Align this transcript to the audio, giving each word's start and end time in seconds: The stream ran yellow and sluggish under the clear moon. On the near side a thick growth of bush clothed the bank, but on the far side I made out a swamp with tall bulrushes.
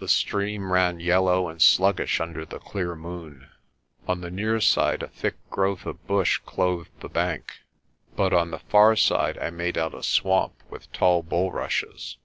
The 0.00 0.06
stream 0.06 0.70
ran 0.70 1.00
yellow 1.00 1.48
and 1.48 1.62
sluggish 1.62 2.20
under 2.20 2.44
the 2.44 2.58
clear 2.58 2.94
moon. 2.94 3.48
On 4.06 4.20
the 4.20 4.30
near 4.30 4.60
side 4.60 5.02
a 5.02 5.08
thick 5.08 5.36
growth 5.48 5.86
of 5.86 6.06
bush 6.06 6.42
clothed 6.44 6.90
the 7.00 7.08
bank, 7.08 7.60
but 8.14 8.34
on 8.34 8.50
the 8.50 8.58
far 8.58 8.96
side 8.96 9.38
I 9.38 9.48
made 9.48 9.78
out 9.78 9.94
a 9.94 10.02
swamp 10.02 10.62
with 10.68 10.92
tall 10.92 11.22
bulrushes. 11.22 12.18